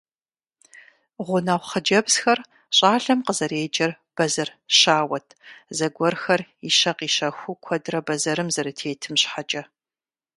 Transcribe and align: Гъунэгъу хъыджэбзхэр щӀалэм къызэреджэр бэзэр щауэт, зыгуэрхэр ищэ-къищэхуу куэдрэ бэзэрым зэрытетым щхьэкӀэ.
Гъунэгъу 1.25 1.67
хъыджэбзхэр 1.69 2.39
щӀалэм 2.77 3.19
къызэреджэр 3.25 3.91
бэзэр 4.15 4.49
щауэт, 4.77 5.27
зыгуэрхэр 5.77 6.41
ищэ-къищэхуу 6.67 7.55
куэдрэ 7.63 7.99
бэзэрым 8.07 8.49
зэрытетым 8.55 9.13
щхьэкӀэ. 9.21 9.63